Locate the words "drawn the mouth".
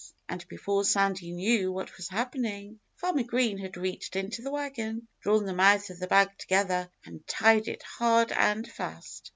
5.19-5.91